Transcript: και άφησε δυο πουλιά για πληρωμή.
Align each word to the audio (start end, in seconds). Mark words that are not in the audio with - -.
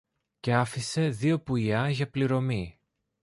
και 0.39 0.53
άφησε 0.53 1.09
δυο 1.09 1.41
πουλιά 1.41 1.89
για 1.89 2.09
πληρωμή. 2.09 2.79